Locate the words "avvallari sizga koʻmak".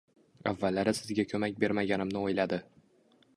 0.51-1.61